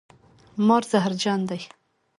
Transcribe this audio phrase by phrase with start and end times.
[0.67, 1.61] مار زهرجن دی